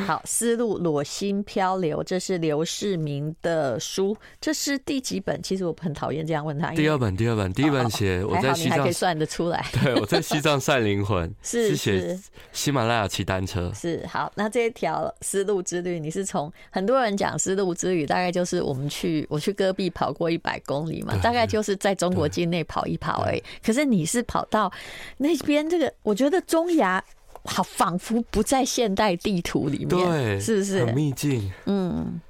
[0.00, 5.42] 好，丝路裸心漂流，这是刘世明的书，这是第几本？
[5.42, 6.70] 其实我很讨厌这样问他。
[6.70, 9.64] 第二本，第二本，第一本写我在西藏，还可以算得出来。
[9.82, 12.18] 对，我在西藏晒灵魂， 是写
[12.52, 13.70] 喜马拉雅骑单车。
[13.74, 23.42] 是好，那这一条丝路之旅，你是从很多人讲丝路之旅，大概就是我们去我去戈壁跑过一百公里嘛，大概就是在中国境内跑一跑而已。
[23.64, 24.72] 可是你是跑到
[25.18, 27.04] 那边，这个我觉得中亚。
[27.44, 31.50] 好，仿佛不在现代地图里面，对，是不是很秘境？
[31.64, 32.20] 嗯，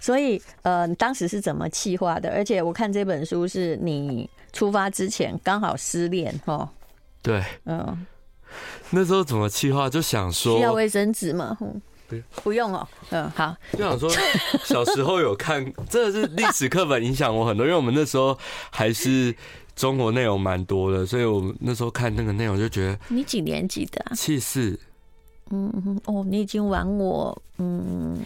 [0.00, 2.30] 所以呃，你当时是怎么气化的？
[2.30, 6.66] 而且我看这本书是你出发之前刚好失恋哦。
[7.20, 8.06] 对，嗯，
[8.90, 9.90] 那时候怎么气化？
[9.90, 11.56] 就想说需要卫生纸吗？
[11.60, 12.88] 嗯，不不用哦。
[13.10, 14.10] 嗯，好，就想说
[14.64, 18.36] 小时候有看， 真的是历史课本影响我很多，因为我们那时候
[18.70, 19.34] 还是。
[19.76, 22.98] 中国内容蛮多的，所以我那时候看那个内容就觉得。
[23.08, 24.14] 你几年级的啊？
[24.16, 24.76] 七四。
[25.50, 28.18] 嗯哦，你已经玩我，嗯，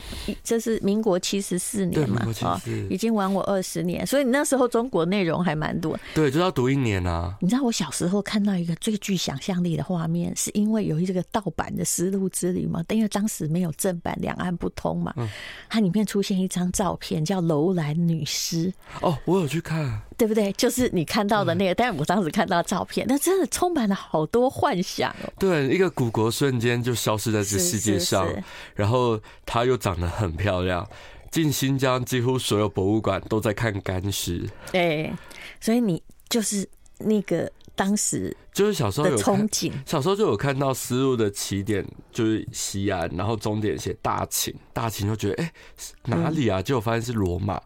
[0.43, 5.99] 这是民国七十四年嘛，哦，已经玩我二十年，所以你那时候中国内容还蛮多。
[6.15, 7.37] 对，就要读一年啊。
[7.43, 15.29] 你知道我小时候看到一个最具想象力的画面，是因为有一这个盗版的《丝路之旅》嘛，但因为当时没有正版，两岸不通嘛，嗯，
[15.69, 18.73] 它里面出现一张照片，叫楼兰女尸。
[19.03, 20.01] 哦，我有去看。
[20.21, 20.53] 对不对？
[20.53, 25.33] 就是你看到的那个，但是我当时看到照片，那真的充满了好多幻想哦。
[25.39, 30.87] 对，一个古国瞬间就消失在这世界上，是是是，然后她又长得很漂亮。
[31.31, 34.47] 进新疆，几乎所有博物馆都在看干尸。
[34.71, 35.11] 对，
[35.59, 37.51] 所以你就是那个。
[37.81, 45.53] 当时就是小时候有憧憬，小时候就有看到丝路的起点就是西安，然后终点写大秦，大秦就觉得哎、欸、
[46.05, 46.61] 哪里啊？
[46.61, 47.59] 结果发现是罗马，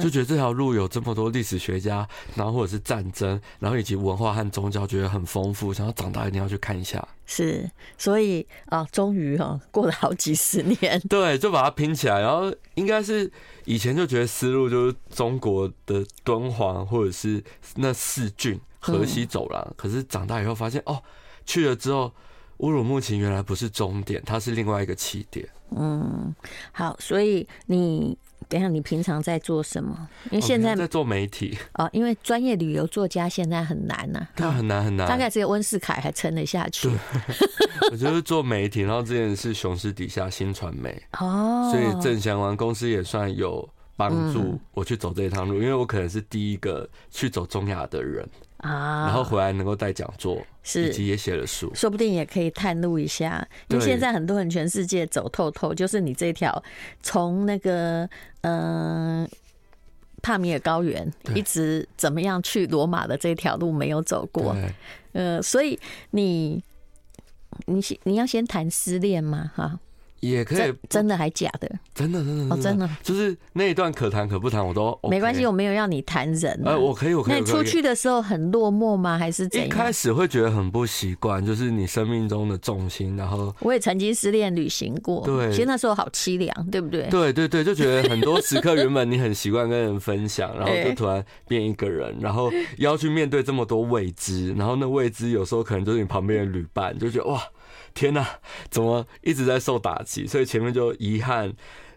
[0.00, 7.04] 就觉得这条路有这么多历史学家，然后或者是战争，然后以及文化和宗教，觉得很丰富，想要长大一定要去看一下。
[7.24, 12.20] 是，所以啊，终于哈过了好几十年， 对，就把它拼起来。
[12.20, 13.28] 然后应该是
[13.64, 17.42] 以前就觉得丝路就是中国的敦煌，或者是
[17.74, 18.60] 那四郡。
[18.92, 21.02] 河西走廊，可是长大以后发现哦，
[21.44, 22.12] 去了之后，
[22.58, 25.48] 乌鲁木齐原来不是终点，它是另外一个起点。
[25.76, 26.34] 嗯，
[26.70, 28.16] 好，所以你
[28.48, 30.08] 等一下，你平常在做什么？
[30.30, 36.88] 因为现在在做媒体哦，因为专业旅游作家现在很难呐，那，很难很难，大概只有温世凯还撑得下去。
[37.90, 48.28] 我就是做媒体，然后之前是雄狮底下新传媒哦，所以郑祥王公司也算有帮助我去走这一趟路，因为我可能是第一个去走中亚的人。
[48.58, 50.88] 啊，然后回来能够带讲座，是。
[50.88, 53.46] 以及也写了书，说不定也可以探路一下。
[53.68, 56.62] 因为现在很多人全世界走透透，就是你这条
[57.02, 58.08] 从那个
[58.40, 59.28] 嗯、呃、
[60.22, 64.56] 帕米尔高原一直怎么样去罗马的这条路没有走过，
[65.12, 65.78] 呃，所以
[66.10, 66.62] 你
[67.66, 69.50] 你你要先谈失恋嘛？
[69.54, 69.78] 哈。
[70.20, 71.70] 也可以，真的还假的？
[71.94, 76.60] 真的，真的，哦，真的，就是那一段可谈可不谈，我都、OK、没关系，我没有要你谈人。
[76.64, 77.34] 呃，我可以，我可以。
[77.34, 79.18] 那你出去的时候很落寞吗？
[79.18, 79.66] 还是怎样？
[79.68, 83.16] 一开始会觉得很不习惯，就是你生命中的重心。
[83.16, 87.08] 然后我也曾经失恋旅行过，对，其实那时候好凄凉，对不对？
[87.08, 97.40] 对对对，就觉得很多时刻原本你很习惯跟人分享， 然后就突然变一个人，然后要去面对这么多未知，然后那未知有时候可能就是你旁边的旅伴，就觉得哇。
[97.96, 98.24] 天呐，
[98.70, 100.26] 怎么一直在受打击？
[100.26, 101.52] 所以前面就遗憾，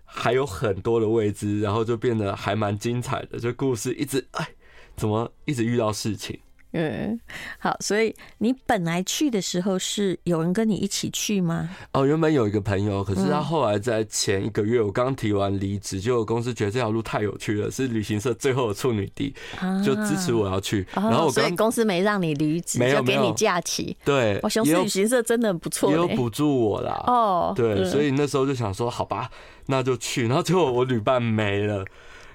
[0.06, 3.38] 还有很多的未知，然后就变得还蛮精彩的。
[3.38, 4.48] 就故事一直哎，
[4.96, 6.40] 怎么一直遇到事情？
[6.72, 7.19] 嗯，
[7.57, 11.68] 好，所以你本来去的时候是有人跟你一起去吗？
[11.94, 19.34] 哦，原本有一个朋友，可是他后来在前一个月，我刚提完离职，结果公司觉得这条路太有趣了，是旅行社最后的处女地，
[19.84, 20.85] 就支持我要去。
[20.94, 23.97] 然后我所以公司没让你离职，没有给你假期。
[24.06, 27.03] 对，我雄狮旅行社真的很不错，也有补助我啦。
[27.07, 29.31] 哦，对，所以那时候就想说，好吧，
[29.66, 30.28] 那就去。
[30.28, 31.84] 然后结果我旅伴没了，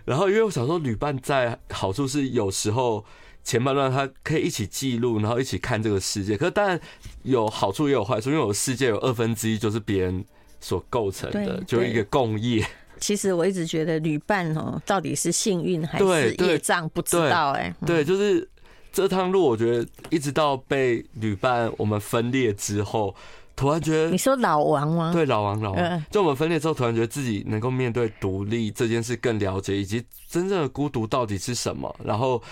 [0.05, 3.05] 然后因为我想说，旅伴在好处是有时候。
[3.45, 6.35] 前半段他可以一起记录，然后一起看这个世界。
[6.35, 6.81] 可是当然
[7.25, 10.25] 有好处也有坏处，因为我的世界有二分之一就是别人
[10.61, 12.67] 所构成的，就是一个共业。
[12.99, 17.75] 其实我一直觉得旅伴哦，到底是幸运还是业障，不知道哎。
[17.85, 18.49] 对，就是
[18.91, 23.15] 这趟路，我觉得一直到被旅伴我们分裂之后，
[23.55, 25.13] 突然觉得你说老王吗？
[25.13, 26.05] 对，老王，老王。
[26.11, 32.43] 就我们分裂之后，突然觉得自己能够面对独立这件事更了解，以及真正的孤独到底是什么，然后。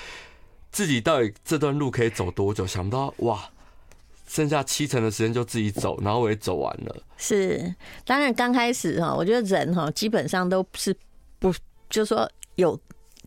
[0.72, 2.66] 自己到底这段路可以走多久？
[2.66, 3.48] 想不到哇，
[4.26, 6.96] 剩下七成的时间就自己走，然后我也走完了。
[7.18, 7.74] 是，
[8.06, 10.96] 当然刚开始哈，我觉得人哈基本上都是
[11.38, 11.52] 不，
[11.90, 12.78] 就是说有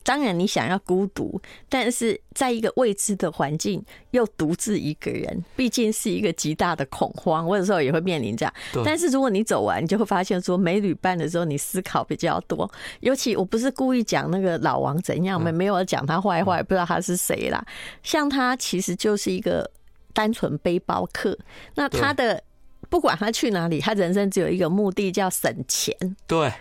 [0.06, 7.46] 当然你想要孤独，但是在一个未知的环境又独自一个人，毕竟是一个极大的恐慌。
[7.46, 8.54] 我有时候也会面临这样。
[8.86, 12.72] 但是如果你走完，你就会发现说没旅伴的时候，你思考比较多。
[13.00, 17.66] 尤其我不是故意讲那个老王怎样，没没有讲他坏话，不知道他是谁啦。
[18.04, 19.68] 像他其实就是一个
[20.14, 21.36] 单纯背包客，
[21.74, 22.44] 那他的
[22.90, 25.98] 不管他去哪里，他人生只有一个目的，叫省钱。
[26.28, 26.54] 对。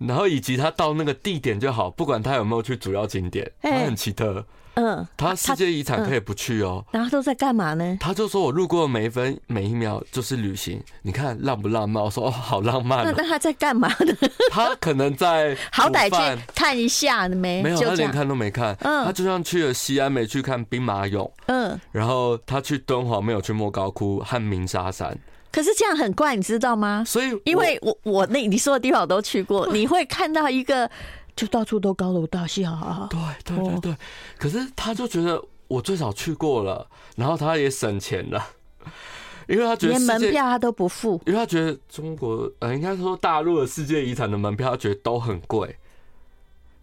[0.00, 4.44] 然后以及他到那个地点就好，不管他有没有去主要景点，他很奇特。
[4.74, 6.82] 嗯，他世界遗产可以不去哦。
[6.92, 7.98] 然后都在干嘛呢？
[8.00, 12.02] 他就说：“我路过每一分每一秒就是旅行。”你看浪不浪漫？
[12.02, 14.14] 我说：“哦，好浪漫。”那那他在干嘛呢？
[14.50, 17.62] 他可能在好歹去看一下没？
[17.62, 18.74] 没有，他连看都没看。
[18.80, 21.30] 嗯，他就像去了西安没去看兵马俑。
[21.46, 25.18] 嗯，然后他去敦煌没有去莫高窟和鸣沙山。
[25.52, 27.02] 可是这样很怪，你知道吗？
[27.04, 30.88] 所以，因为我我那你说的地方我都去过，你会看到一个
[31.34, 33.08] 就到处都高楼大厦啊。
[33.10, 33.96] 对对对对。
[34.38, 36.86] 可是他就觉得我最少去过了，
[37.16, 38.46] 然后他也省钱了，
[39.48, 45.76] 因为他觉得连门票他都不付，因为他觉得中国呃应该说大陆的世界遗产的门票他觉得都很贵，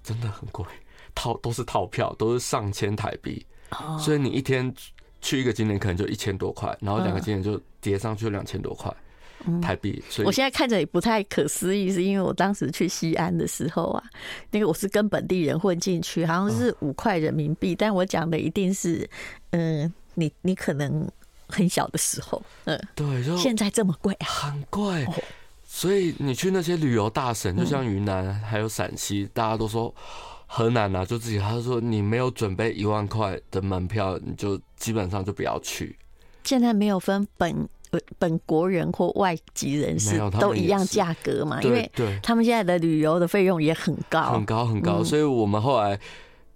[0.04, 0.66] 真的很贵，
[1.16, 3.46] 套都是套票，都是上千台币，
[3.98, 4.74] 所以你一天。
[5.28, 8.90] 去一个景点可能就一千多块，然后两个景点就叠上去两千多块
[9.62, 10.02] 台币。
[10.10, 14.02] 所以我现在看着也不太可思议，是因为我当时去西安的时候啊，
[14.52, 19.06] 那个我是跟本地人混进去，好像是五块人民币，但我讲的一定是，
[19.50, 21.06] 嗯，你你可能
[21.50, 25.06] 很小的时候，嗯，对，就现在这么贵啊，很贵。
[25.66, 29.94] 所以你去那些旅游大省，就像云南还有陕西，大家都说。
[30.48, 35.96] 河南啊，就自己他说，你没有准备一万块的门票，你就基本上就不要去。
[36.44, 37.70] 现在没有分本
[38.18, 41.62] 本国人或外籍人士，都一样价格嘛？
[41.62, 41.92] 因为
[42.24, 46.00] 他们现在的旅游的费用也很高，很高很高，所以我们后来。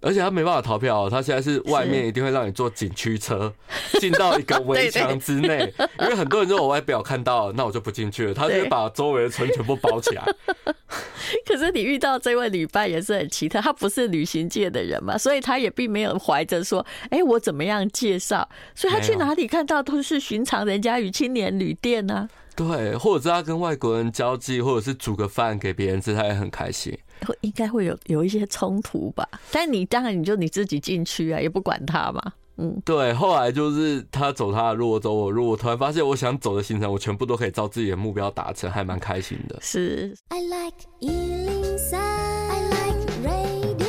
[0.02, 3.52] 而且他没办法逃票，他现在是外面一定会让你坐景区车
[4.00, 8.34] 进到一个围墙之内， 因为很多人说我外表看到，那我就不进去了。
[8.34, 10.24] 他就把周围的村全部包起来。
[11.46, 18.46] 可是你遇到这位旅伴也是很奇特，他不是旅行界的人嘛，所以他也并没有怀着说，哎，我怎么样介绍？
[18.74, 22.28] 所以他去哪里看到都是寻常人家与青年旅店呢？
[22.54, 26.98] 对，或者是他跟外国人交际，或者是煮个饭给别人吃，他也很开心。
[27.24, 32.32] 会应该会有有一些冲突吧，但你当然你就你自己进去啊，也不管他嘛。
[32.58, 33.14] 嗯，对。
[33.14, 35.48] 后来就是他走他的路，我走我路。
[35.48, 39.56] 我突然发现，我想走的行程，我全部都可以照自己的目标达成，还蛮开心的。
[39.62, 40.14] 是。
[40.28, 43.82] I like 103, I like radio。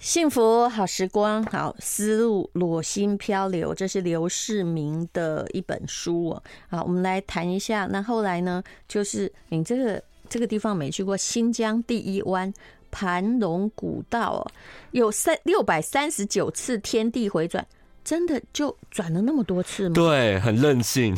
[0.00, 6.42] 幸福好时光，好思路裸心漂流，这是刘世明的一本书哦。
[6.68, 7.86] 好，我们来谈一下。
[7.86, 10.02] 那后来呢，就是你这个。
[10.28, 12.52] 这个地方没去过，新疆第一湾
[12.90, 14.50] 盘龙古道哦，
[14.92, 17.66] 有三六百三十九次天地回转，
[18.04, 19.94] 真的就转了那么多次吗？
[19.94, 21.16] 对，很任性。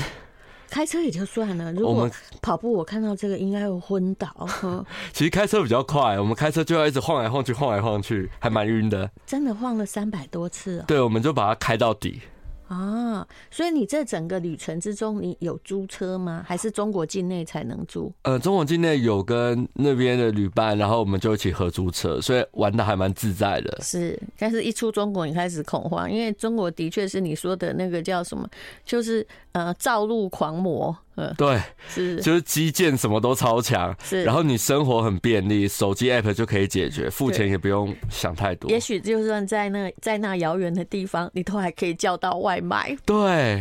[0.69, 2.09] 开车也就算了，如果
[2.41, 4.49] 跑步，我看到这个应该会昏倒。
[5.13, 9.11] 其实开车比较快，我们开车就要一直晃来晃去，晃来晃去，还蛮晕的。
[9.27, 10.85] 真的晃了三百多次哦。
[10.87, 12.21] 对，我们就把它开到底。
[12.71, 16.45] 啊，所以你这整个旅程之中，你有租车吗？
[16.47, 18.13] 还是中国境内才能租？
[18.23, 23.79] 呃，中国境内有跟那边的旅伴，然后我们就一起合租车，所以玩的还蛮自在的。
[23.83, 28.49] 是，但是一出中国，你开始恐慌，因为中国的确是你说的那个叫什么，
[28.85, 30.97] 就是呃，造路狂魔。
[31.37, 38.71] 对，是，就是基建什么都超强，是，然后你生活很便利，手机 app 就可以解决，付钱也不用想太多。
[38.71, 42.97] 也许就算在那在那遥远的地方，你都还可以叫到外卖。
[43.05, 43.59] 对，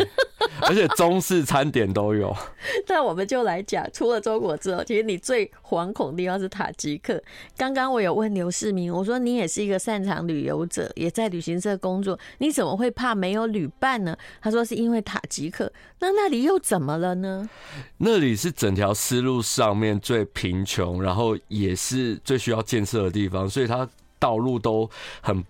[0.61, 2.35] 而且中式餐点都有。
[2.87, 7.21] 那我们就来讲，除了中国之后，其实你最惶恐的地方是塔吉克。
[7.57, 14.15] 刚刚我有问刘世明，我说你也是一个擅长旅游者，也在旅行社工作，你怎么会怕没有旅伴呢？
[14.41, 15.71] 他说是因为塔吉克。
[16.01, 17.48] 那那里又怎么了呢？
[17.97, 23.87] 那里是整条丝路上面最贫穷，然后也是最需要建设的地方，所以它
[24.17, 24.89] 道路都
[25.21, 25.43] 很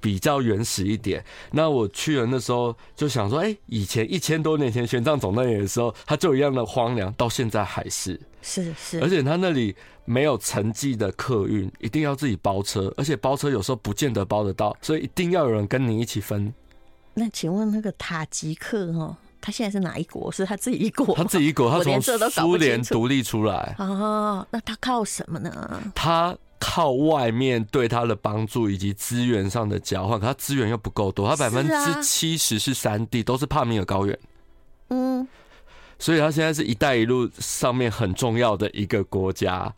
[0.00, 1.24] 比较原始一点。
[1.50, 9.00] 那我去了那时候就想说，哎，以前一千多年前玄奘走那里的时候，它就一样的荒凉，到现在还是是是。
[9.00, 16.52] 而且它那里没有城际的客运，一定要自己包车，而且包车有时候不见得包得到，所以一定要有人跟你一起分。
[17.14, 19.16] 那请问那个塔吉克哈？
[19.44, 20.32] 他现在是哪一国？
[20.32, 21.14] 是他自己一国？
[21.14, 23.76] 他自己一国， 他从苏联独立出来。
[23.78, 25.82] 哦，那他靠什么呢？
[25.94, 34.18] 他靠外面对他的帮助以及资源上的交换，可他资源又不够多，他百分之七十是山地，都是帕米尔高原。
[34.88, 35.28] 嗯，
[35.98, 39.70] 所以他现在是一带一路上面很重要的一个国家。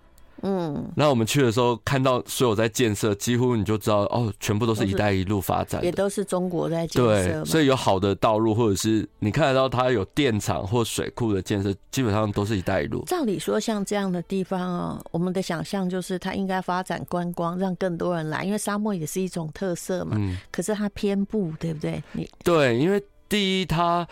[0.42, 7.42] 嗯，那我们去的时候看到所有在建设，几乎你就知道哦，全部都是一带一路发展，也都是中国在建设。
[7.42, 13.02] 对，所以有好的道路，或者是你看得到它有电厂或水库的建设，基本上都是一带一路。
[13.06, 20.16] 照理说，像这样的地方哦，我们的想象就是它应该发展观光，让更多人来，因为沙漠也是一种特色嘛。
[20.18, 20.36] 嗯。
[20.50, 22.02] 可是它偏不，对不对？
[22.12, 24.06] 你对，因为第一它。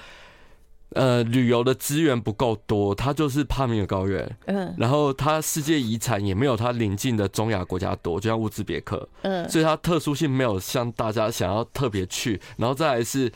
[0.95, 13.31] 呃，旅游的资源不够多，它就是帕米尔高原，嗯，然后它世界遗产也没有它邻近的中亚国家多，就像乌兹别克，嗯，所以它特殊性没有像大家想要特别去，然后再来是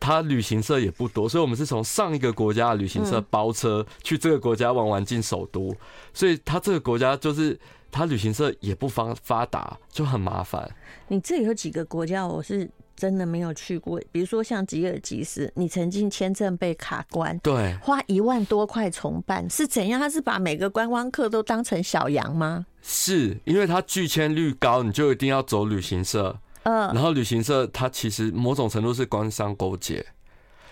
[0.00, 5.76] 它旅行社也不多，所以我们是从上一个国家的旅行社包车去这个国家玩玩进首都，
[6.14, 10.66] 所以它这个国家就是它旅行社也不发发达，就很麻烦。
[11.08, 12.26] 你这里有几个国家？
[12.26, 12.70] 我是。
[12.96, 19.98] 真的没有去过，比如说像吉尔吉斯，你曾经签证被卡关，对，花一万多块重办是怎样？
[20.00, 22.66] 他是把每个观光客都当成小羊吗？
[22.82, 30.04] 是因为他拒签率高，你就一定要走旅行社，嗯，然后旅行社它其实某种程度是官商勾结，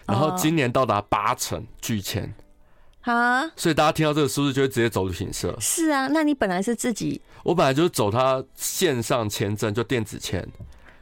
[0.07, 2.33] 然后今年到达八成拒签，
[3.03, 5.57] 啊，所以大家听到这个数字就会直接走旅行社。
[5.61, 10.47] 是啊，那你本来是自己，我本来就是走他线上签证，就电子签。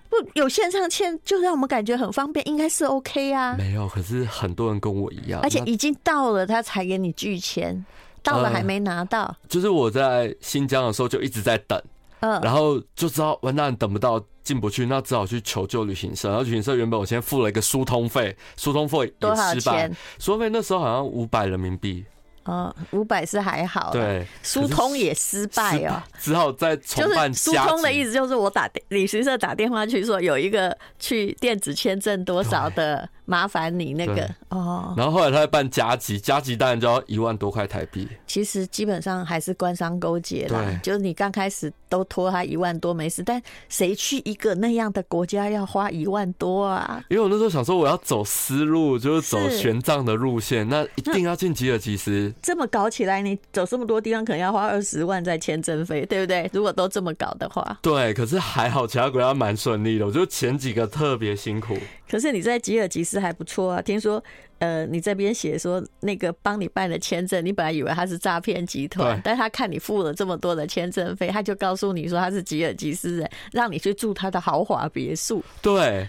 [0.09, 3.55] 不有线上签，就让我们感觉很方便，应该是 OK 啊。
[3.59, 7.85] 没有，可是很多人跟我一样，而且已经到了，他才给你拒签，
[8.23, 9.23] 到了还没拿到。
[9.23, 11.81] 呃，就是我在新疆的时候就一直在等，
[12.21, 16.29] 嗯，然后就知道完蛋等不到，进不去，那只好去求救旅行社。
[16.29, 19.97] 然后旅行社原本我先付了一个疏通费，疏通费也失败，多少钱？
[20.19, 22.05] 疏通费那时候好像五百人民币。
[22.49, 27.31] 哦，五百是还好，对，疏通也失败哦， 只好再重办。
[27.31, 33.09] 就是疏通的意思就是我打旅行社打电话去说有一个去电子签证多少的。
[33.29, 38.09] 麻烦你那个哦，然后后来他在办加急，加急当然就要一万多块台币。
[38.27, 47.05] 其实基本上还是官商勾结啦，就是你刚开始都拖他一万多没事，但谁去一个那样的国家要花一万多啊？
[47.11, 52.33] 因为我那时候想说我要走丝路，就是走玄奘的路线，那一定要进吉尔吉斯。
[52.43, 56.49] 这么搞起来，你走这么多地方可能要花二十万在签证费，对不对？
[56.55, 58.15] 如果都这么搞的话，对。
[58.15, 61.77] 可是还好，其他国家蛮顺利的，我觉得前几个特别辛苦。
[62.11, 64.23] 可是你在吉尔吉斯还不错啊，听说，
[64.59, 75.43] 呃，你这边写说那个帮你办的签证，你本来以为他是诈骗集团，但他看你付了这么多的签证费，他就告诉你说他是吉尔吉斯人，让你去住他的豪华别墅。
[75.63, 76.09] 对，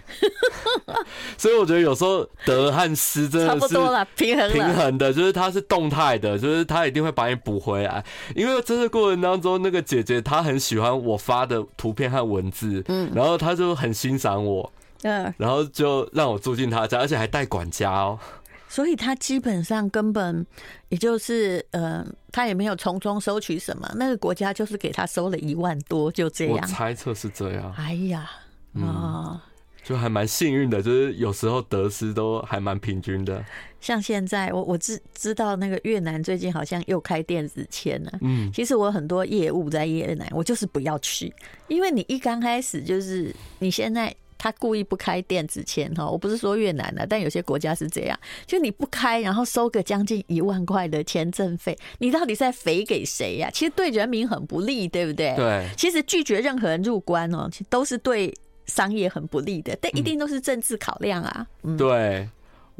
[1.36, 8.04] 所以我觉得有时候得和失真的是差不多了，平衡平衡的，就是他是动态的，就是他一定会把你补回来。
[8.34, 14.72] 因为这个过程当中，那个姐姐她很喜欢我发的图片和文字，嗯，然后她就很欣赏我。
[15.02, 18.18] 嗯，然后就让我住进他家，而且还带管家哦。
[18.68, 20.46] 所以他基本上根本
[20.90, 23.90] 也就是，呃，他也没有从中收取什么。
[23.96, 26.58] 那个国家就是给他收了一万多，就这样。
[26.62, 27.74] 我猜测是这样。
[27.76, 28.30] 哎呀，
[28.74, 29.40] 啊、哦，
[29.82, 33.44] 就还蛮幸运的，就是有时候得失都还蛮平均的。
[33.80, 38.12] 像现在，我我知知道那个越南最近好像又开电子签了。
[38.20, 41.34] 嗯，其实我很多业务在越南，我就是不要去，
[41.66, 44.14] 因为你一刚开始就是你现在。
[44.42, 53.50] 他故意不开电子签哈，我不是说越南的，但有些国家是这样，就你不开，然后收个将近一万块的签证费，你到底在肥给谁呀？
[53.52, 55.34] 其实对人民很不利，对不对？
[55.36, 55.68] 对。
[55.76, 61.46] 其实拒绝任何人入关哦，其实都是对商业很不利的，但一定都是政治考量啊。
[61.62, 62.26] 嗯，对。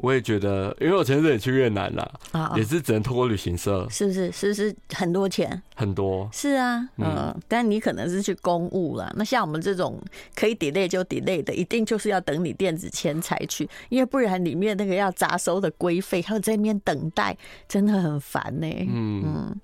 [0.02, 4.32] 我也觉得，因为我前阵子也去越南了，啊，也是只能通过旅行社，是不是？
[4.32, 5.62] 是不是很多钱？
[5.76, 6.28] 很多。
[6.32, 9.12] 是啊，嗯，但你可能是去公务了。
[9.16, 10.00] 那像我们这种
[10.34, 17.36] 可以 delay 就 delay 的，一定就是要等你电子签才去，因为不然里面那个要杂收的规费，还有在那边等待，
[17.68, 18.66] 真的很烦呢。
[18.88, 19.60] 嗯嗯。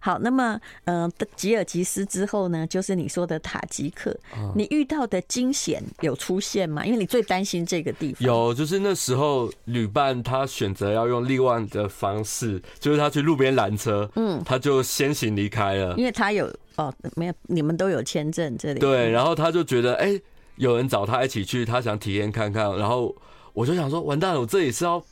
[0.00, 4.16] 好，那么呃，吉尔吉斯之后呢，就是你说的塔吉克，
[4.54, 6.86] 你遇到的惊险有出现吗？
[6.86, 8.24] 因为你最担心这个地方。
[8.24, 9.50] 有，就是那时候。
[9.64, 20.22] 旅伴他选择要用另外的方式，就是他去路边拦车，嗯，他就先行离开了，因为他有哦，没有，你们都有签证这里，对，然后他就觉得，哎、欸，
[20.56, 23.14] 有人找他一起去，他想体验看看，然后
[23.52, 25.02] 我就想说，完蛋了，我这里是要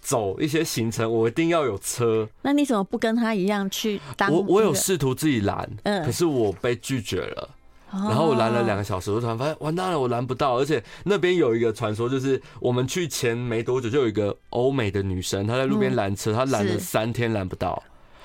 [0.00, 4.00] 走一些行程，我一定要有车，那你怎么不跟他一样去？
[4.30, 7.48] 我我有试图自己拦，嗯，可是我被拒绝了。
[7.92, 17.82] 然后我拦了两个小时，我突然发现完蛋了，我拦不到，而且那边有一个传说，就是我们去前没多久，就有一个欧美的女生，她在路边拦车，她拦了三天拦不到，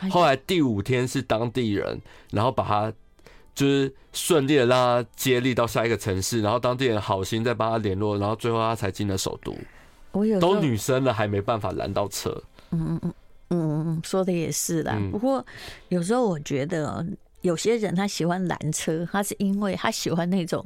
[0.10, 2.94] 后来第五天是当地人，然后把她
[3.54, 9.54] 就是顺利的让她接力到下一个城市，然后当地人好心再帮她联络，然后最后她才进了首都。
[10.14, 12.42] 我有都女生了，还没办法拦到车。
[12.72, 13.14] 嗯嗯嗯
[13.50, 14.98] 嗯嗯，说的也是啦。
[15.12, 15.46] 不过
[15.90, 17.06] 有时候我觉得。
[17.48, 20.66] 有些人他喜欢拦车，他是因为他喜欢那种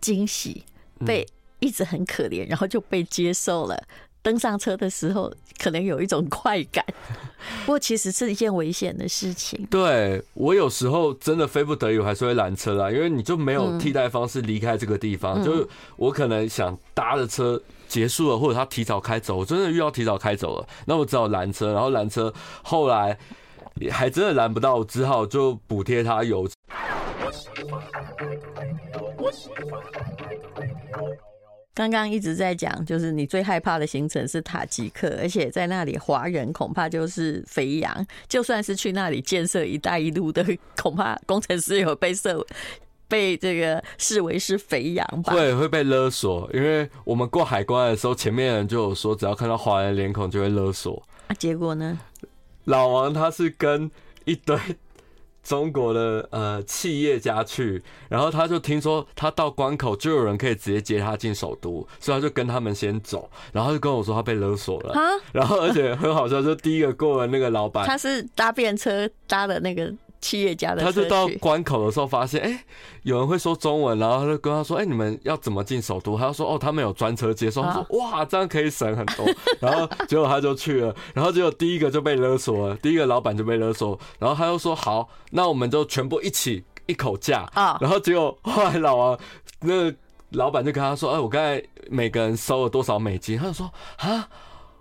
[0.00, 0.62] 惊喜，
[1.04, 1.26] 被
[1.58, 3.82] 一直很可怜，然后就被接受了。
[4.20, 6.84] 登上车的时候，可能有一种快感，
[7.64, 9.64] 不过其实是一件危险的事情。
[9.70, 15.40] 对，我有时候真的非不得已，我还是会拦车啦，因为你就没有替代方式离开这个地方。
[15.40, 21.72] 嗯、就我可能想搭的车结束了，或者他提早开走，我真的遇到提早开走了，那我只好拦车。
[21.72, 23.16] 然后拦车，后来
[23.90, 26.48] 还真的拦不到，只好就补贴他油。
[31.74, 38.06] 刚刚一直在讲，就是你最害怕的行程是塔吉克，而且在那里华人恐怕就是肥羊。
[38.26, 40.44] 就算是去那里建设“一带一路”的，
[40.76, 42.44] 恐怕工程师也会被设
[43.06, 45.32] 被这个视为是肥羊吧？
[45.32, 51.00] 会会被勒索，因为我们过海关的时候，前面人就有说，只要看到华人脸孔就会勒索。
[51.28, 51.96] 啊，结果呢？
[52.68, 53.90] 老王他是跟
[54.24, 54.56] 一堆。
[55.40, 64.94] 中国的呃企业家去，然后他就听说他到关口就有人可以直接接他进首都，所以他就跟他们先走，然后就跟我说他被勒索了，
[65.32, 69.90] 然后而且很好笑，就第一个过了那个老板，他是搭便车搭的那个。
[70.20, 72.60] 企业家的，他就到关口的时候发现，哎、欸，
[73.02, 76.18] 有人会说中文，然后他就跟他说，哎、欸，你们要怎么进首都？
[76.18, 77.64] 他就说，哦，他们有专车接送。
[77.64, 79.26] 他说，哇，这样可以省很多。
[79.60, 83.98] 然后结果他就去了，然后结果第一个就被勒索了，第一个老板就被勒索。
[84.18, 87.78] 然后他又说，好，那我们就全部一起一口价啊。
[87.80, 89.18] 然后结果后来老王
[89.60, 89.96] 那个
[90.30, 93.38] 老板就跟他说，哎，我刚才每个人收了多少美金？
[93.38, 94.28] 他就说，啊。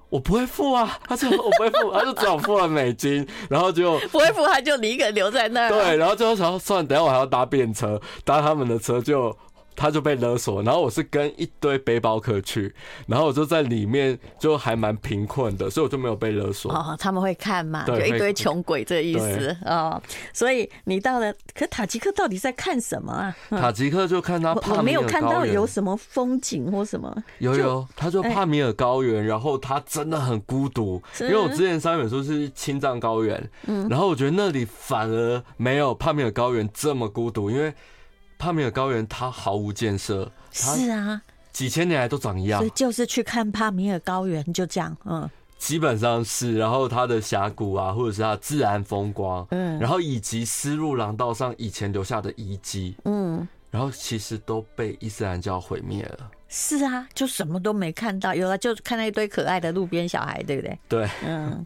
[0.10, 5.70] 我不会付啊，他就说我不会付，他就只好付了美金， 然后就不会付，他就你一个人留在那儿。
[5.70, 9.36] 对，然后最后想说算了，等下我还要搭便车，搭他们的车就。
[9.77, 12.74] 他就被勒索，然后我是跟一堆背包客去，
[13.05, 16.74] 然后我就在里面就还蛮贫困的，所以我就没有被勒索。
[16.74, 17.86] 哦，他们会看嘛？
[17.86, 20.01] 就一堆穷鬼这个意思哦。
[20.34, 23.38] 所以你到了，可塔吉克到底在看什么啊？
[23.51, 24.77] 嗯、塔吉克就看他帕米尔高原。
[24.79, 27.15] 我没有看到有什么风景或什么。
[27.38, 37.72] 有有，他就帕米尔高原，然后他真的很孤独，因为我之前三本书是青藏高原，嗯，然后我觉得那里反而没有帕米尔高原这么孤独，因为。
[38.38, 41.21] 帕米尔高原它毫无建设，是啊，
[41.52, 60.80] 几千年来都长一样，所以就是去看帕米尔高原，就这样，嗯，基本上是，然后它的峡谷啊，或者是它自然风光，嗯，然后以及丝路廊道上以前留下的遗迹，嗯，然后其实都被伊斯兰教毁灭了，是啊，就什么都没看到，有了就看到一堆可爱的路边小孩，对不对？
[60.88, 61.65] 对，嗯，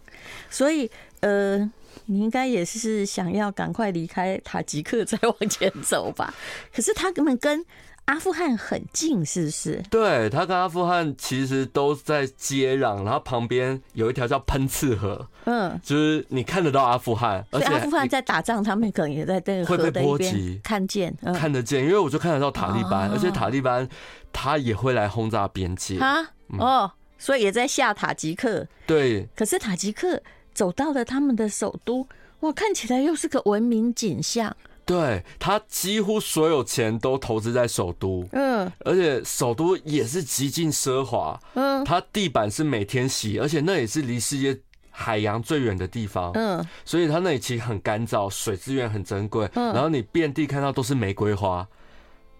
[0.50, 1.70] 所以呃。
[2.06, 6.34] 你应该也是想要赶快离开塔吉克再往前走吧？
[6.74, 7.66] 可是他根本跟
[8.06, 9.82] 阿富汗很近，是不是？
[9.90, 23.88] 对，他跟阿富汗其实都在接壤，然后旁边有一条叫喷刺河，嗯，就是你看得到阿富汗，而且阿富汗在打仗，他们可能也在这个河的一边看见，看得见，因为我就看得到塔利班，而且塔利班
[24.34, 28.68] 他也会来轰炸边界啊，哦，所以也在下塔吉克。
[28.88, 30.22] 对，可是塔吉克。
[30.54, 32.08] 走到了他们的首都，
[32.42, 34.56] 哇，看起来又是个文明景象。
[34.84, 44.60] 对，他几乎所有钱都投资在首都，嗯，而且首都也是极尽奢华，嗯，它地板是每天洗，而且那也是离世界
[44.90, 51.66] 海洋最远的地方，嗯，所以它那里其实很干燥，水资源很珍贵，嗯，然后你遍地看到都是玫瑰花，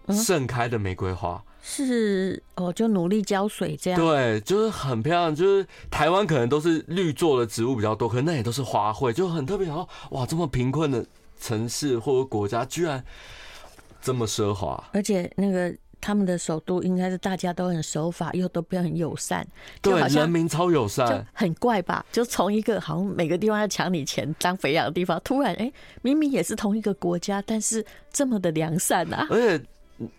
[0.08, 1.42] 盛开的玫瑰花。
[1.64, 4.00] 是哦，就努力浇水这样。
[4.00, 5.32] 对，就是很漂亮。
[5.32, 9.68] 就是台湾可能都是绿做的植物比较多，可是那也都是花卉，就很特别。
[9.68, 11.06] 然后哇，这么贫困的
[11.40, 13.02] 城市或者国家，居然
[14.00, 14.82] 这么奢华。
[14.92, 19.46] 而且那个他们的首都应该是大家都很守法，又都比较很友善。
[19.80, 22.04] 对，人民超友善，很怪吧？
[22.10, 29.28] 就从一个好像每个地方要抢你钱当肥羊的地方，突然哎、欸，明明也是同一个国家，但是这么的良善啊！
[29.30, 29.64] 而且。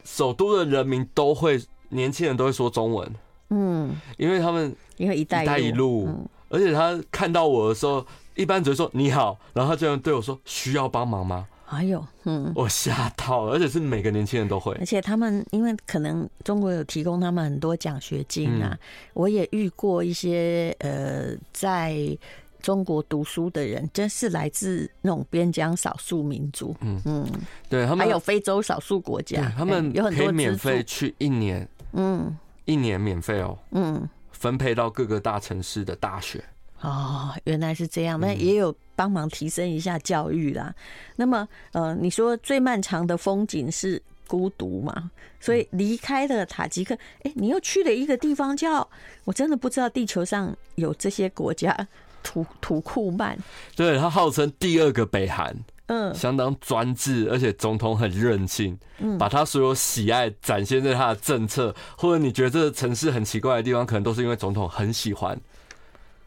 [0.03, 3.13] 首都的人民都会，年轻人都会说中文，
[3.49, 11.47] 嗯，因为他们因为一带一路，而且他看到我的时候，一般只会说你好，然后他就对我说需要帮忙吗？
[11.67, 18.77] 哎呦，嗯，我吓到了，而且是每个年轻人都会，而且他们因为可能中国有提供他们很多奖学金啊，
[19.13, 22.17] 我也遇过一些呃在。
[22.63, 26.99] 中国读书的人真是来自那种边疆少数民族，嗯。
[27.05, 27.27] 嗯，
[27.69, 36.41] 对他们还有非洲少数国家，他们有很多免费去一年，嗯，一年免费哦，嗯，分配到各个大城市的大学。
[36.79, 40.73] 哦，原来是这样，那也有帮忙提升一下教育啦。
[41.17, 45.11] 那么，呃，你说最漫长的风景是孤独嘛？
[45.39, 48.89] 所以离开了塔吉克，哎，你又去了一个地方叫，
[49.25, 51.87] 我真的不知道地球上有这些国家。
[52.23, 53.37] 土土库曼，
[53.75, 55.55] 对，他号称第二个北韩，
[55.87, 65.39] 嗯，相当专制，而且总统很任性，嗯，把他所有喜爱展现在他的政策，或者你觉得这个城市很奇怪的地方，可能都是因为总统很喜欢。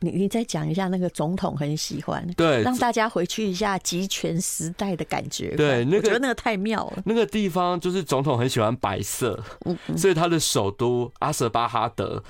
[0.00, 5.56] 你你再讲一下那个总统很喜欢，对，让大家回去一下集权时代的感觉。
[5.56, 7.02] 对，那个我觉得那个太妙了。
[7.06, 12.22] 那个地方就是总统很喜欢白色，嗯嗯，所以他的首都阿什巴哈德，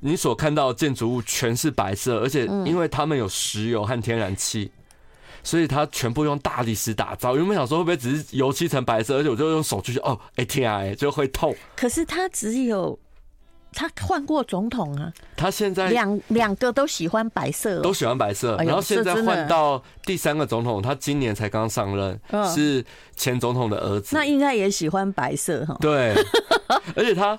[0.00, 4.70] 你所看到的建筑物全是白色，而且因为他们有石油和天然气，
[5.42, 7.36] 所以他全部用大理石打造。
[7.36, 11.54] 原本想说会不会只是油漆成白色，而且我就用手去哦，哎天啊，就会痛。
[11.76, 12.98] 可是他只有。
[13.70, 18.56] 他换过总统啊，他现在两两个都喜欢白色，都喜欢白色。
[18.56, 22.18] 然后现在换到第三个总统，他今年才刚上任，
[22.54, 22.82] 是
[23.14, 25.76] 前总统的儿子，那应该也喜欢白色哈。
[25.82, 26.14] 对，
[26.96, 27.38] 而且他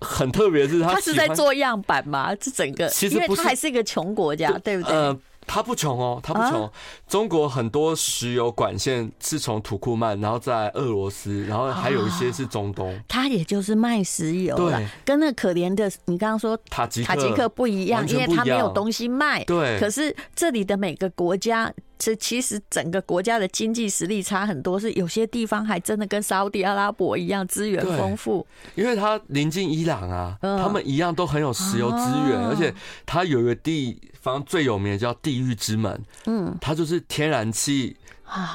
[0.00, 2.34] 很特别，是他他是在做样板嘛？
[2.34, 4.92] 这整个其实因为他还是一个穷国家，对不对？
[4.92, 6.62] 呃他不穷哦，他不穷。
[6.62, 6.70] 啊、
[7.08, 12.96] 中国很多石油管线是从土库曼，然后在俄罗斯，然后还有一些是中东。
[13.08, 19.42] 他也就是卖石油了，对跟那可怜的你刚刚说塔吉塔吉克不一样，因为他没有东西卖。
[19.44, 21.72] 对，可是这里的每个国家。
[22.00, 28.46] 这其实整个国家的经济实力差很多，是有些地方还真的跟沙乌地阿拉伯一样资源丰富。
[28.74, 37.94] 因为它临近伊朗啊，他们一样都很有石油资源，而且它有一个地方最有名的叫地狱之门，嗯，它就是天然气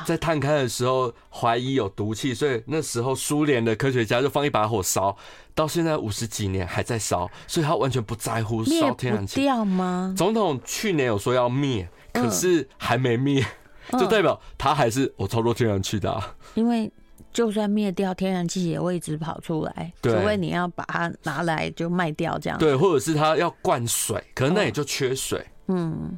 [0.07, 5.15] 在探开的时候怀疑有毒气，所以那时候苏联的科学家就放一把火烧，
[5.53, 9.41] 到现在五十几年还在烧，所以他完全不在乎烧天然气。
[9.41, 10.15] 掉吗？
[10.17, 11.87] 总统去年有说要灭。
[12.15, 13.45] 可是还没灭，
[13.91, 16.35] 就代表它还是我操作天然气的啊。
[16.53, 16.91] 因为
[17.33, 22.57] 就算灭掉，天然气也会一直跑出来，除非你要把它拿来就卖掉这样。
[22.57, 25.45] 对，或者是它要灌水，可能那也就缺水。
[25.67, 26.17] 嗯，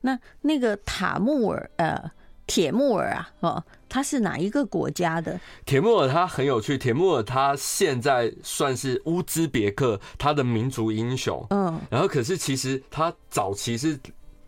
[0.00, 2.10] 那那个塔木尔呃
[2.46, 5.38] 铁木尔啊，哦，它是哪一个国家的？
[5.66, 11.46] 铁木尔它很有趣，铁木尔它现在算是乌兹别克它的民族英雄。
[11.50, 14.00] 嗯，然后可是其实它早期是。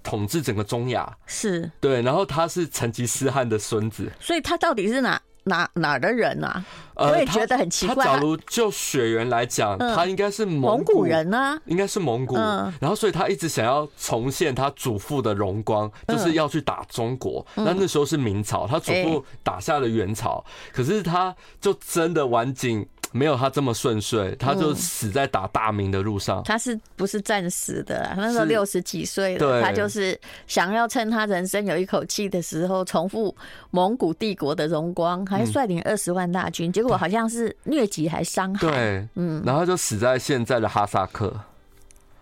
[0.06, 6.64] 统治整个中亚是对，然后他是成吉思汗的孙子，所以他到底是哪哪哪儿的人啊？
[6.94, 8.04] 呃、我也觉得很奇怪。
[8.04, 12.36] 假如就血缘来讲，嗯、他应该是蒙古人啊，应该是蒙古。
[12.36, 17.44] 嗯、然后，所以他一直想要重现他祖父的荣光，就是要去打中国。
[17.56, 22.86] 嗯、那那时候是明朝，他祖父打下了元朝，欸、可是他就真的晚景。
[23.16, 26.40] 没有他这么顺遂，他就死在打大明的路上。
[26.40, 28.12] 嗯、他是不是战死的？
[28.16, 33.34] 那时候六十几岁了，他就是想要趁他人生有一口气的时候，重复
[33.70, 38.68] 蒙古帝国的荣光，还率领二十万大军，结果好像是疟疾还伤害。
[38.68, 41.34] 对，嗯，然后就死在现在的哈萨克，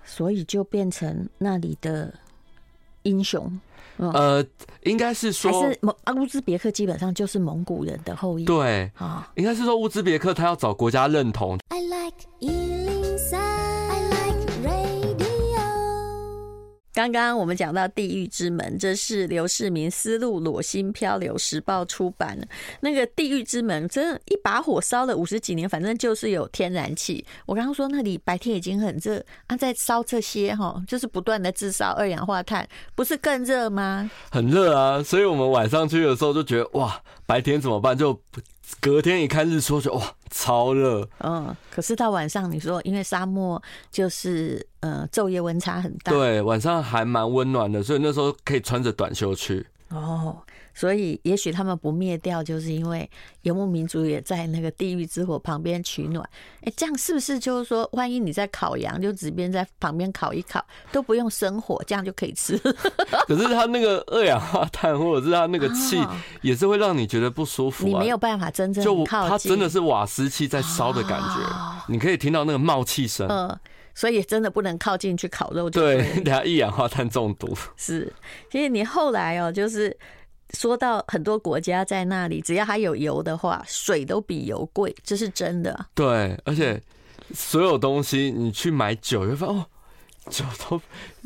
[0.04, 2.12] 所以就变成那里的
[3.04, 3.60] 英雄。
[3.96, 4.44] 呃，
[4.82, 8.44] 应该是说，还是蒙啊乌兹别克基本上就是蒙古人的后裔。
[8.44, 11.56] 对啊，应该是说乌兹别克他要找国家认同。
[11.68, 12.16] I like
[17.10, 22.46] 刚刚我们讲到《地狱之门》，这是刘世民思路裸心漂流时报出版的。
[22.80, 27.24] 那个《地狱之门》真，一把火烧了五十几年，反正就是有天然气。
[27.46, 34.10] 我刚刚说那里白天已经很热，啊，在烧这些哈，就是不断的制造二氧化碳，不是更热吗？
[34.30, 37.96] 很热啊，所以我们晚上去的时候就觉得哇，白天怎么办？
[37.96, 38.18] 就
[38.80, 40.14] 隔天一看日出就哇。
[40.30, 49.64] 超热，嗯，可是到晚上，你说因为沙漠就是呃昼夜温差很大，对，晚上还蛮温暖的，所以那时候可以穿着短袖去。
[49.90, 50.36] 哦。
[50.74, 53.08] 所以，也许他们不灭掉，就是因为
[53.42, 56.28] 游牧民族也在那个地狱之火旁边取暖。
[56.62, 62.58] 哎，这样是不是就是说，万一你在烤羊，就只边在旁边烤一烤，都不用生火，这样就可以吃？
[63.26, 66.04] 可是它那个二氧化碳，或者是它那个气，
[66.42, 67.86] 也是会让你觉得不舒服。
[67.86, 71.38] 你没有办法真正就它真的是瓦斯气在烧的感觉，
[71.88, 73.28] 你可以听到那个冒气声。
[73.28, 73.56] 嗯，
[73.94, 75.70] 所以真的不能靠近去烤肉。
[75.70, 77.56] 对，等下一氧化碳中毒。
[77.76, 78.12] 是，
[78.50, 79.96] 其实你后来哦，就是。
[80.52, 85.86] 说到很多国家在那里，只要还有油的话，水都比油贵，这是真的。
[85.94, 86.80] 对，而且
[87.32, 89.66] 所有东西你去买酒，就发现哦，
[90.30, 90.80] 酒都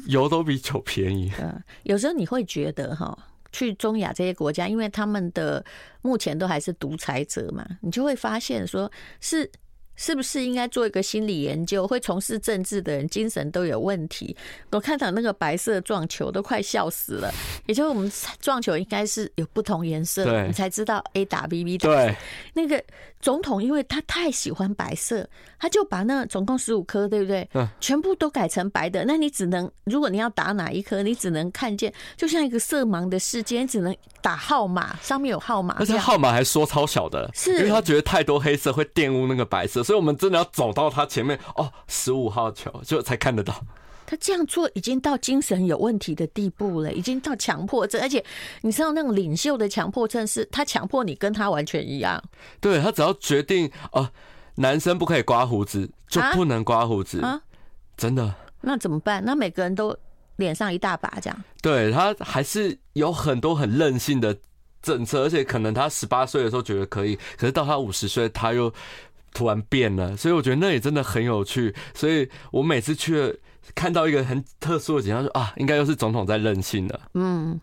[0.07, 1.33] 油都比酒便宜。
[1.41, 3.17] 嗯，有时候你会觉得哈，
[3.53, 5.65] 去中亚这些国家，因为他们的
[6.01, 9.51] 目前都还是独裁者嘛，你就会发现说是
[9.99, 11.87] 是不是应该做一个心理研究？
[11.87, 14.35] 会从事政治的人精神都有问题。
[14.71, 17.31] 我看到那个白色撞球都快笑死了。
[17.67, 21.89] 也就是我们撞球应该是有不同颜色，你才知道 A 打 B B 打。
[21.89, 22.17] 对，
[22.55, 22.83] 那个
[23.21, 25.29] 总统因为他太喜欢白色，
[25.59, 27.49] 他就把那总共十五颗，对不对？
[27.81, 29.05] 全部都改成白的。
[29.07, 35.77] 那你只能，如果你要打哪一颗，你只能看见，就像一个色盲的世界，你只能打号码，上面有号码。
[35.79, 39.83] 而且号码还说超小的，是因为他觉得太多黑色会玷污那个白色。
[39.83, 43.61] 所以，我们真的要走到他前面哦，十五号球就才看得到。
[44.11, 48.01] 他这样做已经到精神有问题的地步了，已经到强迫症。
[48.01, 48.25] 而且，
[48.63, 52.19] 你知道那种领袖的强迫症是，他强迫你跟他完全一样。
[52.59, 54.09] 对，他只要决定哦，
[54.55, 57.39] 男生不可以刮胡子，就不能刮胡子啊！
[57.99, 58.35] 真的？
[58.63, 59.23] 那怎么办？
[59.23, 59.95] 那每个人都
[60.37, 61.45] 脸上一大把这样？
[61.61, 64.35] 对，他还是有很多很任性的
[64.81, 68.73] 政策，而且可能他十八岁的时候觉得可以，可是到他五十岁他又。
[69.35, 71.73] 突然变了，所以我觉得那也真的很有趣。
[71.95, 73.35] 所以我每次去了
[73.75, 77.01] 看到一个很特殊的景象，说啊，应该又是总统在任性了。
[77.15, 77.61] 嗯，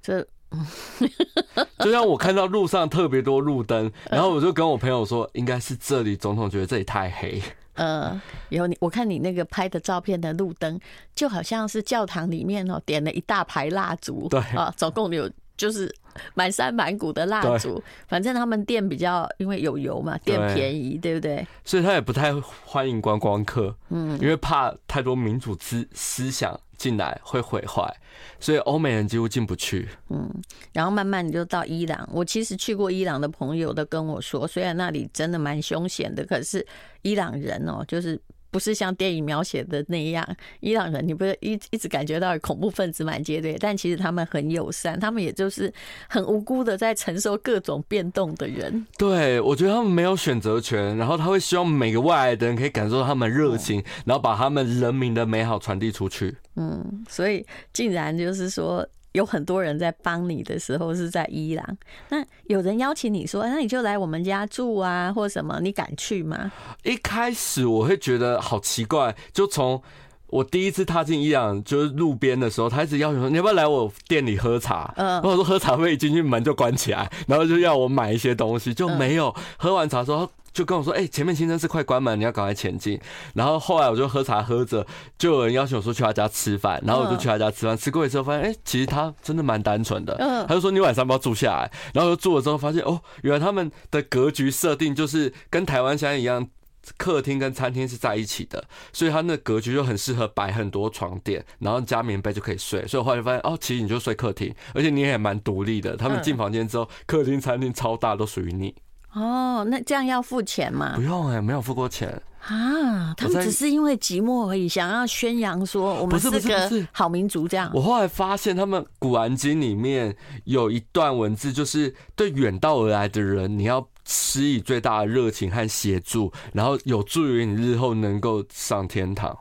[0.00, 0.26] 这
[1.80, 7.42] 就像我看到路上特别多路灯，然后我就跟我朋友说，应该是这里总统觉得这里太黑。
[7.74, 10.80] 呃，有你，我看你那个拍的照片的路灯，
[11.14, 14.26] 就好像是教堂里面哦点了一大排蜡烛。
[14.28, 15.30] 对啊，总共有。
[15.58, 15.92] 就是
[16.34, 21.46] 满山满谷的蜡烛，反正他们店比较因为有油嘛，店便宜，对不对？
[21.64, 22.32] 所以他也不太
[22.64, 27.92] 欢迎观光客，嗯，因为怕太多民主思思想进来会毁坏，
[28.38, 29.88] 所以欧美人几乎进不去。
[30.08, 30.30] 嗯，
[30.72, 36.66] 然后慢慢你就到伊朗，我其实去过伊朗的朋友都跟我说，虽然那里真的蛮凶险的，可是
[37.02, 38.20] 伊朗人哦，就是。
[38.50, 40.26] 不是像电影描写的那样，
[40.60, 45.72] 伊朗人你不是一一直感觉到恐怖分子满街对，但其实他们很友善，他们也就是
[46.08, 48.86] 很无辜的在承受各种变动的人。
[48.96, 56.36] 对，我觉得他们没有选择权，然后他会希望每个外来的人可以感受到他们热情，然后把他们人民的美好传递出去。
[56.56, 58.88] 嗯，所以竟然就是说。
[59.12, 61.76] 有很多人在帮你的时候是在伊朗，
[62.10, 66.52] 那有人邀请你说，那你就来我们家住啊，或什么，你敢去吗？
[66.84, 69.82] 一开始我会觉得好奇怪，就从
[70.26, 74.92] 我第一次踏进伊朗，就是路边的时候，他一直邀请说，你要不要来我店里喝茶？
[74.96, 80.30] 嗯，然后我说喝茶会一进去门就关起来，然后就要我买一些东西，就没有喝完茶之后。
[80.52, 83.00] 就跟我说，哎、欸，前面清真寺快关门，你要赶快前进。
[83.34, 84.86] 然后后来我就喝茶喝着，
[85.18, 87.76] 就有人邀请我说去他家吃饭，然后我就去他家吃饭。
[87.76, 90.16] 吃过一次后发现，哎、欸，其实他真的蛮单纯的。
[90.18, 91.70] 嗯他就说你晚上不要住下来？
[91.92, 96.48] 然后就住了之后发现，哦，原来他们的格局设定就是跟台湾现在一样，
[96.96, 102.86] 客厅跟餐厅是在一起的，所以他那格局就很适合摆很多床垫，然后加棉被就可以睡。
[102.86, 105.96] 所以我后来就发现，哦，其实你就睡客厅，而且你也蛮独立的。
[105.96, 108.74] 他们进房间之后，客厅、餐厅超大，都属于你。
[109.12, 110.92] 哦，那这样要付钱吗？
[110.96, 113.14] 不用哎、欸，没有付过钱啊。
[113.14, 117.48] 他们只是因为寂寞而已，想要宣扬说我们是个好民族。
[117.48, 129.36] 这样，我后来发现他们《古兰经》里面有一段文字，就是对远道而来的人，你要施以最大的热情和协助，然后有助于你日后能够上天堂。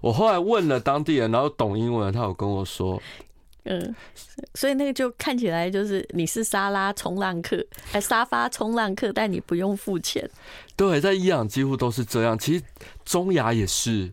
[0.00, 3.02] 我后来问了当地人，然后懂英文，他有跟我说。
[3.70, 3.94] 嗯，
[4.54, 10.28] 所以那个就看起来就是你是沙拉冲浪客，哎，沙发冲浪客，但你不用付钱。
[10.74, 12.38] 对，在伊朗几乎都是这样。
[12.38, 12.64] 其实
[13.04, 14.10] 中亚也是，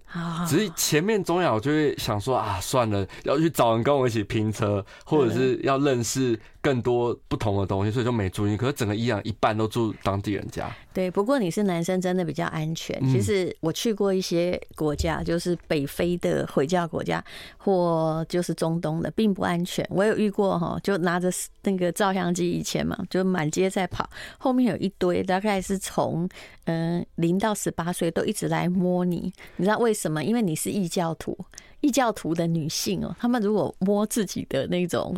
[0.47, 8.58] 只是前面中亚我就会想说啊，算了，要去找人跟我一起拼车，或者是要认识更多不同的东西，所以就没注意。
[8.58, 10.67] 可是整个伊朗一半都住当地人家。
[10.91, 12.99] 对，不过你是男生，真的比较安全。
[13.08, 17.23] 其实我去过一些国家，就是北非的回教国家，
[17.58, 19.86] 或就是中东的，并不安全。
[19.91, 21.30] 我有遇过哈，就拿着
[21.62, 26.28] 那个照相机，以前嘛，就满街在跑，后面有一堆，大概是从。
[26.67, 30.23] 嗯，零到十八岁都一直来摸你，你知道为什么？
[30.23, 31.38] 因为你是异教徒，
[31.82, 35.15] 异教徒的女性哦，他们如果摸自己的那种，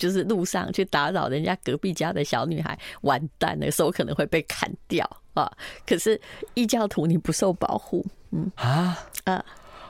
[0.00, 5.48] 就是路上去打扰人家隔壁家的小女孩，完蛋了，手可能会被砍掉啊！
[5.86, 6.20] 可是
[6.54, 9.44] 异教徒你不受保护，嗯啊啊，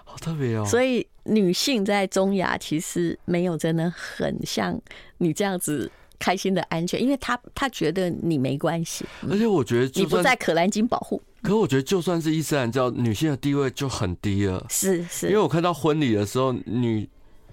[0.04, 0.66] 好特别哦。
[0.66, 4.78] 所以女性在中亚其实没有真的很像
[5.16, 5.90] 你这样子。
[6.22, 11.18] 开心的安全，因为他他觉得你没关系，而且我觉得你不在可兰经保护。
[11.40, 14.62] 可我觉得就算是伊斯兰教，女性的地位就很低了。
[14.68, 17.08] 是是，因为我看到婚礼的时候，女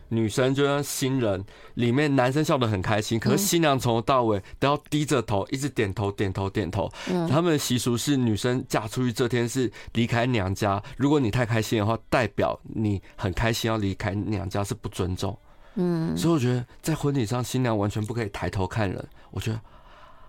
[0.10, 1.44] 女生就像新人，
[1.76, 6.90] 里面男生笑得很开心，可是新娘从头到尾都要低着头，一直点头点头点头。
[7.10, 15.38] 嗯，他们的习俗是女生嫁出去这天是离开娘家，如果你太开心的话，代表你很开心要离开娘家是不尊重。
[15.76, 19.08] 嗯，所以我觉得在婚礼上，新娘完全不可以抬头看人。
[19.32, 19.60] 我觉得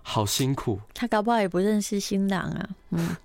[0.03, 0.79] 好辛苦。
[0.93, 3.15] 他搞不好也不认识新郎啊，嗯，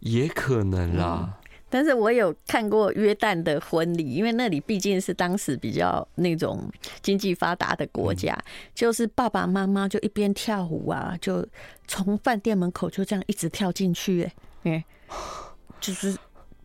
[0.00, 1.38] 也可能啦。
[1.72, 8.38] 嗯但是我有看过约旦的婚礼，因为那里毕竟是当时比较那种经济发达的国家，
[8.74, 11.46] 就是爸爸妈妈就一边跳舞啊，就
[11.88, 14.30] 从饭店门口就这样一直跳进去，
[14.64, 14.84] 哎，
[15.80, 16.16] 就是。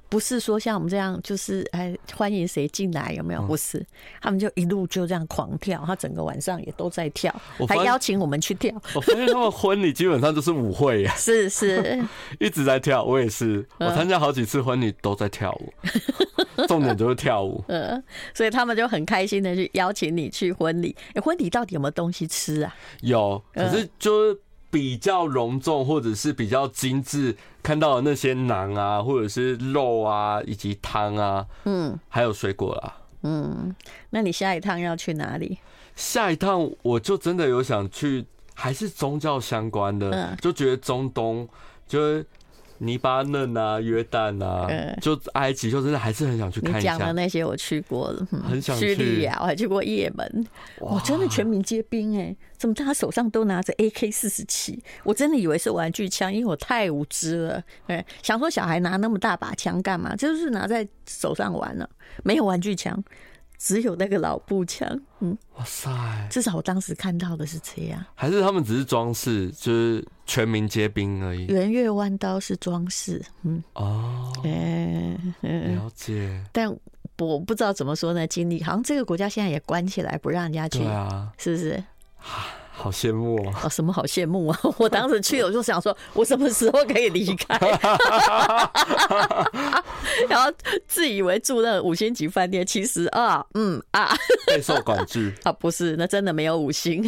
[0.09, 3.41] 不是说像我们这样，就是哎，欢迎谁进来有没有？
[3.41, 3.85] 不是，
[4.21, 7.33] 他们就一路就这样狂跳，他整个晚上也都在跳，
[7.67, 8.73] 还邀请我们去跳。
[8.93, 12.03] 我发现他们婚礼基本上就是舞会呀，是是，
[12.39, 13.03] 一直在跳。
[13.03, 15.73] 我也是，我参加好几次婚礼都在跳舞，
[16.67, 17.63] 重点就是跳舞。
[17.67, 18.01] 嗯，
[18.33, 20.95] 所以他们就很开心的去邀请你去婚礼。
[21.13, 22.75] 哎，婚礼到底有没有东西吃啊？
[23.01, 24.39] 有，可是就是。
[24.69, 33.75] 比较隆重或者是比较精致，看到的那些馕啊，或者是肉啊，以及汤啊，嗯，还有水果啦，嗯，
[34.09, 35.57] 那你下一趟要去哪里？
[35.95, 41.47] 下一趟我就真的有想去，还是宗教相关的，就觉得中东
[41.87, 42.25] 就是。
[42.79, 44.67] 黎巴嫩啊，约旦啊，
[45.01, 46.97] 就埃及，就真的还是很想去看一下。
[46.97, 48.95] 讲的那些我去过了，很想去。
[48.95, 50.47] 叙利亚我还去过也门，
[50.79, 52.35] 我真的全民皆兵哎！
[52.57, 54.81] 怎么大家手上都拿着 AK 四十七？
[55.03, 57.63] 我真的以为是玩具枪，因为我太无知了。
[57.87, 60.15] 哎，想说小孩拿那么大把枪干嘛？
[60.15, 61.89] 就是拿在手上玩了，
[62.23, 63.03] 没有玩具枪。
[63.59, 64.87] 只有那个老步枪，
[65.19, 65.89] 嗯，哇塞！
[66.29, 71.47] 至少我当时看到的是这样，还是他们只是装饰，就是全民皆兵而已。
[71.47, 76.43] 圆月弯刀是装饰，嗯，哦，哎，了解。
[76.51, 76.69] 但
[77.17, 81.83] 我不知道怎么说呢，经历好像这个国家现在也关起来，不让人家去，对啊，是不是？
[82.79, 83.61] 好羡慕啊！
[83.65, 84.59] 哦，什么好羡慕啊？
[84.77, 87.57] 我当时去，我就想说，我什么时候可以离开？
[90.29, 90.51] 然后
[90.87, 97.03] 自以为住那个五星级饭店，其实啊，嗯啊，备受管制啊，不是，那真的没有五星，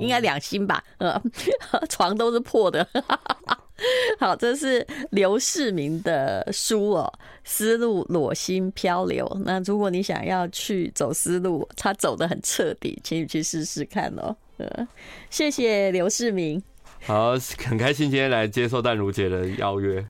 [0.00, 0.82] 应该两星吧？
[0.98, 1.22] 呃，
[1.88, 2.86] 床都是破的。
[4.18, 7.12] 好，这是刘世明的书哦，
[7.44, 9.24] 《丝路裸心漂流》。
[9.44, 14.34] 那如果你想要去走丝路，他走的很彻底，请你去试试看哦。
[14.58, 14.88] 呃，
[15.30, 16.62] 谢谢刘世明。
[17.04, 17.34] 好，
[17.66, 20.04] 很开心今天来接受淡如姐的邀约。